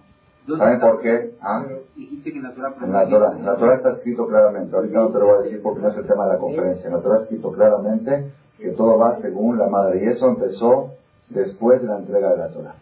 ¿Saben 0.56 0.80
por 0.80 1.00
qué? 1.00 1.34
¿Ah? 1.40 1.64
Dijiste 1.94 2.32
que 2.32 2.38
en 2.38 2.44
la 2.44 2.54
Torah 2.54 2.74
En 2.80 2.92
la 2.92 3.08
Torah, 3.08 3.32
en 3.36 3.44
la 3.44 3.56
Torah 3.56 3.74
está 3.76 3.92
escrito 3.92 4.26
claramente, 4.26 4.74
ahorita 4.74 4.98
no 4.98 5.08
te 5.10 5.18
lo 5.18 5.26
voy 5.26 5.38
a 5.38 5.42
decir 5.42 5.62
porque 5.62 5.80
no 5.80 5.88
es 5.88 5.96
el 5.96 6.06
tema 6.06 6.26
de 6.26 6.32
la 6.34 6.38
conferencia, 6.38 6.86
en 6.86 6.94
la 6.94 7.02
Torah 7.02 7.14
está 7.16 7.24
escrito 7.24 7.52
claramente 7.52 8.32
que 8.58 8.70
todo 8.70 8.98
va 8.98 9.20
según 9.20 9.58
la 9.58 9.68
madre 9.68 10.02
y 10.02 10.08
eso 10.08 10.28
empezó 10.28 10.94
después 11.28 11.82
de 11.82 11.88
la 11.88 11.98
entrega 11.98 12.30
de 12.30 12.38
la 12.38 12.48
Torah. 12.48 12.74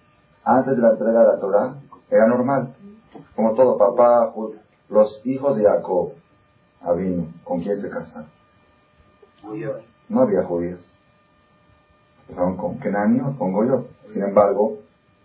Antes 0.44 0.76
de 0.76 0.82
la 0.82 0.90
entrega 0.90 1.20
de 1.20 1.26
la 1.26 1.38
Torah 1.38 1.74
era 2.10 2.26
normal, 2.26 2.74
como 3.34 3.54
todo, 3.54 3.76
papá, 3.76 4.32
los 4.88 5.20
hijos 5.24 5.56
de 5.56 5.64
Jacob, 5.64 6.12
Abino, 6.86 7.26
¿con 7.42 7.60
quién 7.60 7.80
se 7.80 7.90
casaron? 7.90 8.28
No 10.08 10.22
había 10.22 10.44
judíos. 10.44 10.80
Empezaron 12.22 12.56
con 12.56 12.78
Kenanio, 12.78 13.34
con 13.38 13.52
Goyo. 13.52 13.86
Sin 14.12 14.22
embargo, 14.22 14.78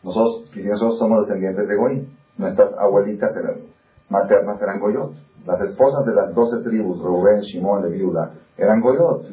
nosotros, 0.03 0.50
nosotros 0.56 0.98
somos 0.98 1.27
descendientes 1.27 1.68
de 1.68 1.75
Goyim. 1.75 2.08
Nuestras 2.38 2.74
abuelitas 2.80 3.32
eran, 3.36 3.62
maternas 4.10 4.60
eran 4.62 4.80
Goyot. 4.80 5.13
Las 5.46 5.62
esposas 5.62 6.06
de 6.06 6.13
las 6.13 6.34
doce 6.34 6.63
tribus, 6.63 7.01
Rubén, 7.03 7.41
Shimón, 7.41 7.84
Leviula, 7.84 8.32
eran 8.58 8.82
Goyot. 8.82 9.25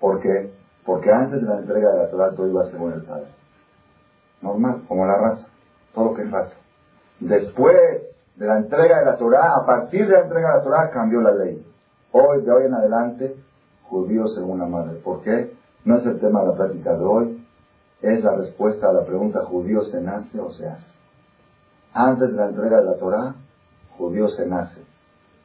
¿Por 0.00 0.20
qué? 0.20 0.50
Porque 0.84 1.10
antes 1.10 1.40
de 1.40 1.46
la 1.46 1.60
entrega 1.60 1.90
de 1.92 1.98
la 1.98 2.10
Torah 2.10 2.34
todo 2.34 2.48
iba 2.48 2.64
según 2.70 2.92
el 2.92 3.02
Padre. 3.02 3.28
Normal, 4.40 4.82
como 4.88 5.06
la 5.06 5.16
raza. 5.16 5.48
Todo 5.94 6.06
lo 6.06 6.14
que 6.14 6.22
es 6.22 6.30
raza. 6.30 6.56
Después 7.20 8.02
de 8.36 8.46
la 8.46 8.58
entrega 8.58 9.00
de 9.00 9.04
la 9.06 9.16
Torah, 9.16 9.54
a 9.56 9.66
partir 9.66 10.06
de 10.06 10.12
la 10.12 10.22
entrega 10.22 10.48
de 10.50 10.58
la 10.58 10.64
Torah 10.64 10.90
cambió 10.90 11.20
la 11.20 11.32
ley. 11.32 11.64
Hoy, 12.12 12.42
de 12.42 12.50
hoy 12.50 12.66
en 12.66 12.74
adelante, 12.74 13.36
judíos 13.84 14.34
según 14.34 14.58
la 14.58 14.66
madre. 14.66 14.98
¿Por 14.98 15.22
qué? 15.22 15.52
No 15.84 15.98
es 15.98 16.06
el 16.06 16.20
tema 16.20 16.42
de 16.42 16.48
la 16.48 16.54
práctica 16.54 16.94
de 16.94 17.04
hoy, 17.04 17.46
es 18.02 18.22
la 18.22 18.36
respuesta 18.36 18.88
a 18.88 18.92
la 18.92 19.04
pregunta, 19.04 19.44
¿judío 19.44 19.84
se 19.84 20.00
nace 20.00 20.38
o 20.40 20.52
se 20.52 20.66
hace? 20.66 20.92
Antes 21.92 22.30
de 22.30 22.36
la 22.36 22.46
entrega 22.46 22.78
de 22.78 22.84
la 22.84 22.96
Torah, 22.96 23.34
judío 23.96 24.28
se 24.28 24.46
nace. 24.46 24.82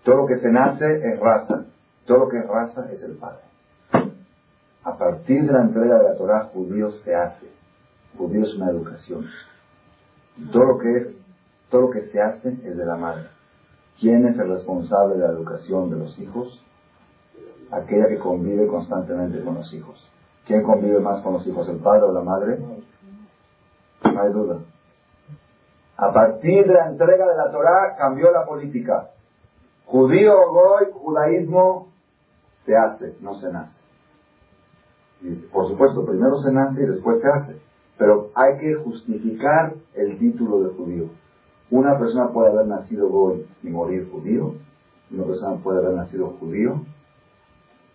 Todo 0.03 0.17
lo 0.17 0.25
que 0.25 0.39
se 0.39 0.49
nace 0.51 0.85
es 1.07 1.19
raza. 1.19 1.65
Todo 2.05 2.19
lo 2.19 2.29
que 2.29 2.39
es 2.39 2.47
raza 2.47 2.91
es 2.91 3.03
el 3.03 3.17
Padre. 3.17 3.43
A 4.83 4.97
partir 4.97 5.45
de 5.45 5.53
la 5.53 5.61
entrega 5.61 5.99
de 5.99 6.09
la 6.09 6.15
Torah, 6.15 6.49
judío 6.53 6.91
se 6.91 7.15
hace. 7.15 7.47
Judío 8.17 8.43
es 8.43 8.55
una 8.55 8.71
educación. 8.71 9.25
Todo 10.51 10.63
lo 10.63 10.77
que 10.79 10.97
es, 10.97 11.07
todo 11.69 11.81
lo 11.81 11.89
que 11.91 12.07
se 12.07 12.21
hace 12.21 12.49
es 12.49 12.77
de 12.77 12.85
la 12.85 12.95
madre. 12.95 13.27
¿Quién 13.99 14.25
es 14.27 14.37
el 14.39 14.49
responsable 14.49 15.15
de 15.15 15.27
la 15.27 15.33
educación 15.33 15.89
de 15.89 15.97
los 15.97 16.17
hijos? 16.19 16.63
Aquella 17.71 18.07
que 18.07 18.17
convive 18.17 18.67
constantemente 18.67 19.43
con 19.43 19.55
los 19.55 19.71
hijos. 19.73 20.09
¿Quién 20.45 20.63
convive 20.63 20.99
más 20.99 21.21
con 21.21 21.33
los 21.33 21.45
hijos, 21.45 21.67
el 21.69 21.77
padre 21.77 22.03
o 22.03 22.11
la 22.11 22.21
madre? 22.21 22.57
No 22.57 24.21
hay 24.21 24.31
duda. 24.31 24.59
A 25.97 26.13
partir 26.13 26.65
de 26.65 26.73
la 26.73 26.87
entrega 26.89 27.27
de 27.27 27.35
la 27.35 27.51
Torah 27.51 27.95
cambió 27.97 28.31
la 28.31 28.45
política. 28.45 29.09
Judío, 29.85 30.33
goy, 30.51 30.85
judaísmo 30.93 31.89
se 32.65 32.75
hace, 32.75 33.15
no 33.19 33.35
se 33.35 33.51
nace. 33.51 33.77
Y 35.21 35.35
por 35.51 35.67
supuesto, 35.67 36.05
primero 36.05 36.37
se 36.37 36.53
nace 36.53 36.83
y 36.83 36.87
después 36.87 37.21
se 37.21 37.27
hace. 37.27 37.61
Pero 37.97 38.29
hay 38.33 38.57
que 38.59 38.75
justificar 38.75 39.73
el 39.93 40.17
título 40.17 40.61
de 40.61 40.73
judío. 40.75 41.09
Una 41.71 41.97
persona 41.99 42.29
puede 42.29 42.49
haber 42.49 42.67
nacido 42.67 43.09
goy 43.09 43.45
y 43.63 43.69
morir 43.69 44.09
judío. 44.11 44.55
Una 45.11 45.23
persona 45.23 45.55
puede 45.57 45.79
haber 45.79 45.95
nacido 45.95 46.27
judío 46.39 46.81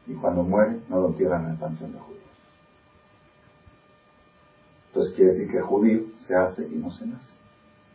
y 0.07 0.15
cuando 0.15 0.43
muere 0.43 0.81
no 0.89 1.01
lo 1.01 1.09
entierran 1.09 1.47
en 1.47 1.51
el 1.53 1.57
panteón 1.59 1.93
de 1.93 1.99
judíos. 1.99 2.23
Entonces 4.89 5.15
quiere 5.15 5.33
decir 5.33 5.51
que 5.51 5.61
judío 5.61 6.03
se 6.27 6.37
hace 6.37 6.69
y 6.69 6.77
no 6.77 6.91
se 6.91 7.07
nace. 7.07 7.33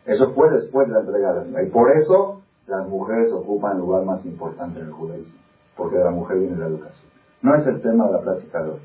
Eso 0.06 0.32
fue 0.32 0.50
después 0.50 0.88
de 0.88 0.94
la 0.94 1.00
entrega 1.00 1.32
de 1.34 1.50
la 1.50 1.62
Y 1.62 1.70
por 1.70 1.90
eso 1.96 2.42
las 2.66 2.86
mujeres 2.88 3.32
ocupan 3.32 3.72
el 3.72 3.78
lugar 3.78 4.04
más 4.04 4.24
importante 4.24 4.80
en 4.80 4.86
el 4.86 4.92
judaísmo. 4.92 5.38
Porque 5.76 5.96
de 5.96 6.04
la 6.04 6.10
mujer 6.10 6.38
viene 6.38 6.56
la 6.56 6.66
educación. 6.66 7.10
No 7.42 7.54
es 7.54 7.66
el 7.66 7.80
tema 7.80 8.06
de 8.06 8.12
la 8.12 8.20
plática 8.20 8.62
de 8.62 8.70
hoy. 8.70 8.80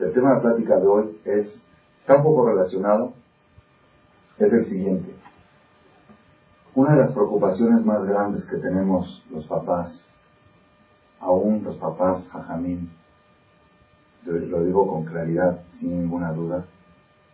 El 0.00 0.12
tema 0.12 0.30
de 0.30 0.34
la 0.36 0.42
plática 0.42 0.76
de 0.76 0.86
hoy 0.86 1.20
es, 1.24 1.64
está 2.00 2.16
un 2.16 2.22
poco 2.24 2.46
relacionado, 2.46 3.12
es 4.38 4.52
el 4.52 4.66
siguiente. 4.66 5.19
Una 6.72 6.92
de 6.92 7.00
las 7.00 7.12
preocupaciones 7.12 7.84
más 7.84 8.04
grandes 8.04 8.44
que 8.44 8.56
tenemos 8.58 9.24
los 9.28 9.44
papás, 9.46 10.08
aún 11.18 11.64
los 11.64 11.76
papás 11.78 12.28
jajamín, 12.28 12.92
lo 14.24 14.62
digo 14.62 14.86
con 14.86 15.04
claridad, 15.04 15.62
sin 15.80 16.00
ninguna 16.00 16.32
duda, 16.32 16.66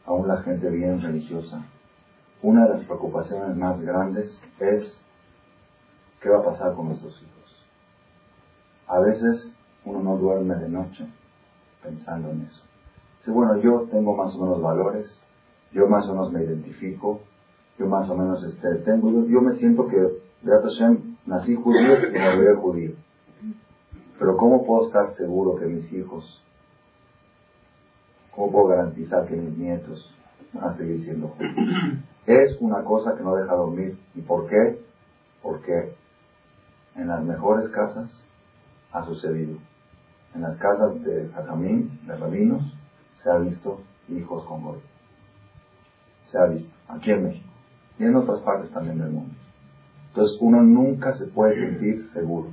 aún 0.07 0.27
la 0.27 0.39
gente 0.39 0.71
bien 0.71 1.03
religiosa, 1.03 1.67
una 2.41 2.65
de 2.65 2.77
las 2.77 2.85
preocupaciones 2.85 3.55
más 3.57 3.79
grandes 3.83 4.41
es 4.59 5.03
qué 6.23 6.31
va 6.31 6.39
a 6.39 6.45
pasar 6.45 6.75
con 6.75 6.89
nuestros 6.89 7.21
hijos. 7.21 7.67
A 8.87 9.01
veces 9.01 9.55
uno 9.85 10.03
no 10.03 10.17
duerme 10.17 10.55
de 10.55 10.71
noche 10.71 11.07
pensando 11.83 12.31
en 12.31 12.41
eso. 12.41 12.63
Dice, 13.19 13.33
bueno, 13.33 13.59
yo 13.59 13.87
tengo 13.91 14.17
más 14.17 14.35
o 14.35 14.39
menos 14.43 14.63
valores, 14.63 15.23
yo 15.73 15.87
más 15.89 16.07
o 16.07 16.13
menos 16.13 16.33
me 16.33 16.43
identifico, 16.43 17.21
yo 17.79 17.87
más 17.87 18.09
o 18.09 18.17
menos 18.17 18.43
este, 18.43 18.77
tengo, 18.85 19.11
yo, 19.27 19.41
me 19.41 19.57
siento 19.57 19.87
que, 19.87 19.97
Hashem, 20.45 21.17
nací 21.27 21.55
judío 21.55 22.09
y 22.09 22.13
me 22.13 22.37
voy 22.37 22.57
judío. 22.57 22.93
Pero 24.19 24.37
¿cómo 24.37 24.65
puedo 24.65 24.87
estar 24.87 25.15
seguro 25.15 25.57
que 25.57 25.67
mis 25.67 25.93
hijos, 25.93 26.43
cómo 28.35 28.51
puedo 28.51 28.69
garantizar 28.69 29.27
que 29.27 29.37
mis 29.37 29.57
nietos 29.59 30.15
van 30.55 30.71
a 30.71 30.77
seguir 30.77 31.03
siendo 31.03 31.29
judíos? 31.29 31.55
Es 32.27 32.57
una 32.61 32.83
cosa 32.83 33.15
que 33.17 33.23
no 33.23 33.37
deja 33.37 33.55
dormir. 33.55 33.99
¿Y 34.15 34.23
por 34.23 34.49
qué? 34.49 34.81
Porque 35.43 35.95
en 36.97 37.09
las 37.09 37.23
mejores 37.23 37.69
casas 37.71 38.25
ha 38.93 39.05
sucedido. 39.05 39.59
en 40.35 40.43
las 40.43 40.57
casas 40.59 41.03
de 41.03 41.29
Jajamín, 41.29 42.01
de 42.07 42.17
rabinos, 42.17 42.63
se 43.23 43.31
ha 43.31 43.39
visto 43.39 43.81
hijos 44.09 44.45
con 44.45 44.63
goy. 44.63 44.79
Se 46.27 46.39
ha 46.39 46.47
visto, 46.47 46.75
aquí 46.89 47.11
en 47.11 47.25
México. 47.25 47.56
Y 47.99 48.05
en 48.05 48.17
otras 48.17 48.41
partes 48.41 48.71
también 48.71 48.99
del 48.99 49.11
mundo. 49.11 49.35
Entonces 50.09 50.39
uno 50.41 50.63
nunca 50.63 51.15
se 51.15 51.27
puede 51.27 51.55
sentir 51.55 52.09
seguro. 52.13 52.49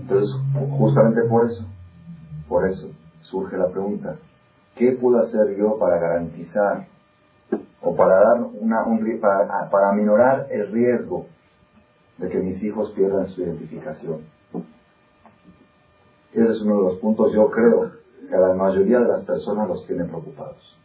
Entonces, 0.00 0.28
justamente 0.76 1.22
por 1.28 1.48
eso, 1.48 1.64
por 2.48 2.68
eso 2.68 2.90
surge 3.22 3.56
la 3.56 3.68
pregunta, 3.68 4.16
¿qué 4.74 4.92
puedo 4.92 5.20
hacer 5.20 5.56
yo 5.56 5.78
para 5.78 5.98
garantizar 5.98 6.88
o 7.80 7.94
para 7.94 8.16
dar 8.16 8.42
una, 8.60 8.84
un, 8.84 9.20
para, 9.20 9.70
para 9.70 9.90
aminorar 9.90 10.48
el 10.50 10.72
riesgo 10.72 11.26
de 12.18 12.28
que 12.28 12.38
mis 12.40 12.60
hijos 12.62 12.90
pierdan 12.96 13.28
su 13.28 13.42
identificación? 13.42 14.22
Ese 16.32 16.50
es 16.50 16.62
uno 16.62 16.78
de 16.78 16.82
los 16.90 16.98
puntos, 16.98 17.32
yo 17.32 17.50
creo, 17.50 17.92
que 18.28 18.36
la 18.36 18.54
mayoría 18.54 19.00
de 19.00 19.08
las 19.08 19.24
personas 19.24 19.68
los 19.68 19.86
tienen 19.86 20.08
preocupados. 20.08 20.79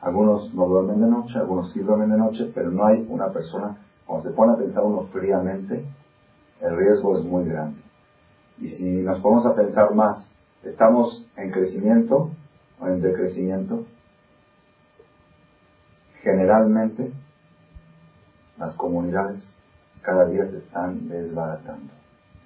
Algunos 0.00 0.54
no 0.54 0.66
duermen 0.66 1.00
de 1.00 1.08
noche, 1.08 1.38
algunos 1.38 1.72
sí 1.72 1.80
duermen 1.80 2.10
de 2.10 2.18
noche, 2.18 2.50
pero 2.54 2.70
no 2.70 2.86
hay 2.86 3.04
una 3.08 3.32
persona, 3.32 3.76
cuando 4.06 4.28
se 4.28 4.34
pone 4.34 4.52
a 4.52 4.56
pensar 4.56 4.84
uno 4.84 5.08
fríamente, 5.12 5.84
el 6.60 6.76
riesgo 6.76 7.18
es 7.18 7.24
muy 7.24 7.44
grande. 7.44 7.80
Y 8.58 8.70
si 8.70 9.02
nos 9.02 9.20
ponemos 9.20 9.46
a 9.46 9.54
pensar 9.54 9.94
más, 9.94 10.32
¿estamos 10.62 11.28
en 11.36 11.50
crecimiento 11.50 12.30
o 12.80 12.86
en 12.86 13.00
decrecimiento? 13.00 13.84
Generalmente, 16.22 17.12
las 18.58 18.74
comunidades 18.76 19.40
cada 20.02 20.26
día 20.26 20.48
se 20.48 20.58
están 20.58 21.08
desbaratando. 21.08 21.92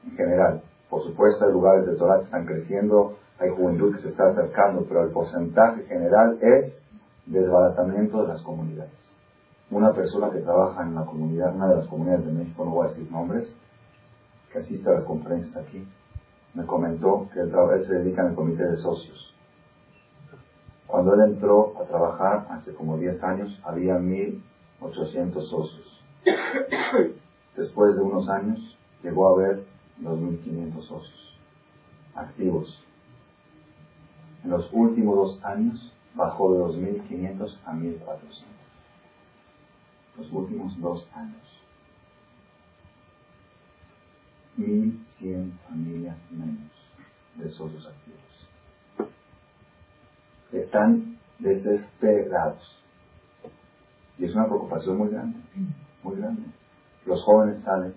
En 0.04 0.16
general, 0.16 0.62
por 0.90 1.02
supuesto, 1.04 1.46
hay 1.46 1.52
lugares 1.52 1.86
de 1.86 1.96
Torah 1.96 2.18
que 2.18 2.24
están 2.24 2.44
creciendo, 2.44 3.16
hay 3.38 3.50
juventud 3.50 3.94
que 3.94 4.02
se 4.02 4.08
está 4.10 4.26
acercando, 4.26 4.84
pero 4.86 5.04
el 5.04 5.10
porcentaje 5.10 5.84
general 5.84 6.38
es 6.42 6.82
desbaratamiento 7.26 8.22
de 8.22 8.28
las 8.28 8.42
comunidades. 8.42 8.92
Una 9.70 9.92
persona 9.92 10.30
que 10.30 10.40
trabaja 10.40 10.82
en 10.82 10.94
la 10.94 11.04
comunidad, 11.04 11.54
una 11.54 11.68
de 11.68 11.76
las 11.76 11.86
comunidades 11.86 12.26
de 12.26 12.32
México, 12.32 12.64
no 12.64 12.72
voy 12.72 12.86
a 12.86 12.90
decir 12.90 13.10
nombres, 13.10 13.56
que 14.52 14.58
asiste 14.58 14.88
a 14.88 14.94
las 14.94 15.04
conferencias 15.04 15.56
aquí, 15.56 15.86
me 16.54 16.66
comentó 16.66 17.28
que 17.32 17.40
él, 17.40 17.52
él 17.74 17.86
se 17.86 17.94
dedica 17.94 18.26
el 18.26 18.34
comité 18.34 18.64
de 18.64 18.76
socios. 18.76 19.34
Cuando 20.86 21.14
él 21.14 21.32
entró 21.32 21.72
a 21.80 21.84
trabajar 21.84 22.46
hace 22.50 22.74
como 22.74 22.98
10 22.98 23.22
años, 23.24 23.58
había 23.64 23.98
1.800 23.98 25.42
socios. 25.48 26.04
Después 27.56 27.96
de 27.96 28.02
unos 28.02 28.28
años, 28.28 28.78
llegó 29.02 29.28
a 29.28 29.32
haber 29.32 29.64
2.500 30.02 30.82
socios 30.82 31.22
activos. 32.14 32.84
En 34.44 34.50
los 34.50 34.68
últimos 34.72 35.16
dos 35.16 35.44
años 35.44 35.92
bajó 36.14 36.52
de 36.52 36.60
2.500 36.60 37.58
a 37.64 37.72
1.400. 37.72 38.44
Los 40.18 40.32
últimos 40.32 40.78
dos 40.80 41.08
años. 41.14 41.42
1.100 44.58 45.52
familias 45.68 46.16
menos 46.30 46.70
de 47.36 47.50
socios 47.50 47.86
activos. 47.86 48.20
Están 50.52 51.18
desesperados. 51.38 52.78
Y 54.18 54.26
es 54.26 54.34
una 54.34 54.46
preocupación 54.46 54.98
muy 54.98 55.08
grande, 55.08 55.38
muy 56.02 56.16
grande. 56.16 56.42
Los 57.06 57.24
jóvenes 57.24 57.62
salen, 57.62 57.94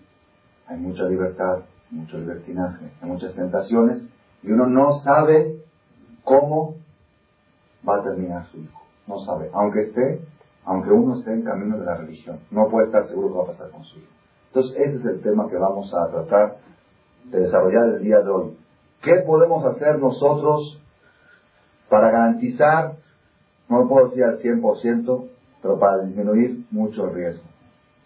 hay 0.68 0.78
mucha 0.78 1.04
libertad, 1.04 1.66
mucho 1.92 2.18
libertinaje, 2.18 2.92
hay 3.02 3.10
muchas 3.10 3.36
tentaciones, 3.36 4.08
y 4.42 4.52
uno 4.52 4.68
no 4.68 5.00
sabe 5.00 5.64
cómo 6.24 6.76
va 7.88 7.98
a 7.98 8.04
terminar 8.04 8.48
su 8.48 8.58
hijo. 8.58 8.82
No 9.08 9.20
sabe. 9.26 9.50
Aunque 9.54 9.82
esté, 9.82 10.22
aunque 10.66 10.92
uno 10.92 11.20
esté 11.20 11.34
en 11.34 11.44
camino 11.44 11.78
de 11.78 11.86
la 11.86 11.98
religión, 11.98 12.40
no 12.52 12.70
puede 12.70 12.88
estar 12.88 13.08
seguro 13.08 13.30
qué 13.30 13.38
va 13.38 13.44
a 13.44 13.48
pasar 13.48 13.70
con 13.72 13.84
su 13.84 14.00
hijo. 14.00 14.08
Entonces, 14.48 14.78
ese 14.78 14.96
es 14.98 15.06
el 15.06 15.22
tema 15.22 15.50
que 15.50 15.58
vamos 15.58 15.94
a 15.94 16.10
tratar 16.10 16.58
de 17.26 17.40
desarrollar 17.40 17.96
el 17.96 18.04
día 18.04 18.20
de 18.20 18.30
hoy. 18.30 18.58
¿Qué 19.02 19.16
podemos 19.26 19.66
hacer 19.66 20.00
nosotros 20.00 20.82
para 21.90 22.10
garantizar, 22.12 22.96
no 23.70 23.80
lo 23.80 23.88
puedo 23.88 24.08
decir 24.08 24.24
al 24.24 24.40
100%, 24.40 25.28
pero 25.62 25.80
para 25.80 26.04
disminuir 26.04 26.66
mucho 26.72 27.06
el 27.06 27.14
riesgo? 27.14 27.44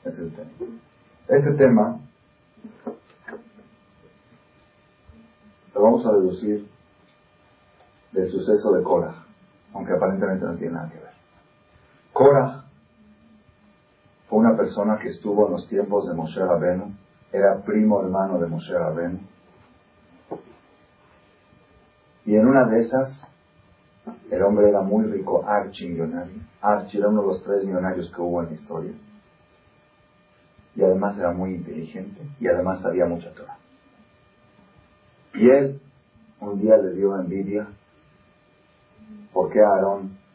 Es 0.04 0.18
el 0.18 0.34
tema. 0.34 0.50
Este 1.28 1.54
tema 1.54 2.00
lo 5.76 5.82
vamos 5.82 6.06
a 6.06 6.12
deducir 6.14 6.68
del 8.12 8.30
suceso 8.30 8.72
de 8.74 8.84
Korah, 8.84 9.26
aunque 9.74 9.94
aparentemente 9.94 10.46
no 10.46 10.56
tiene 10.56 10.74
nada 10.74 10.90
que 10.90 10.98
ver. 10.98 11.14
Korah 12.14 12.66
fue 14.28 14.40
una 14.40 14.56
persona 14.56 14.98
que 14.98 15.10
estuvo 15.10 15.48
en 15.48 15.54
los 15.54 15.68
tiempos 15.68 16.08
de 16.08 16.14
Moshe 16.14 16.40
Rabenu, 16.40 16.94
era 17.32 17.62
primo 17.64 18.02
hermano 18.02 18.40
de 18.40 18.48
Moshe 18.48 18.74
Rabenu, 18.74 19.20
y 22.30 22.36
en 22.36 22.48
una 22.48 22.66
de 22.66 22.82
esas, 22.82 23.28
el 24.30 24.44
hombre 24.44 24.70
era 24.70 24.82
muy 24.82 25.04
rico, 25.06 25.44
archi 25.48 25.88
millonario. 25.88 26.44
Archi 26.62 27.00
era 27.00 27.08
uno 27.08 27.22
de 27.22 27.28
los 27.30 27.44
tres 27.44 27.66
millonarios 27.66 28.12
que 28.14 28.22
hubo 28.22 28.44
en 28.44 28.50
la 28.50 28.54
historia. 28.54 28.94
Y 30.76 30.84
además 30.84 31.18
era 31.18 31.32
muy 31.32 31.56
inteligente 31.56 32.22
y 32.40 32.48
además 32.48 32.82
sabía 32.82 33.08
mucha 33.08 33.34
Torah. 33.34 33.58
Y 35.34 35.50
él 35.50 35.82
un 36.40 36.60
día 36.62 36.78
le 36.78 36.94
dio 36.94 37.20
envidia 37.20 37.68
porque 39.34 39.60
Aarón 39.62 40.20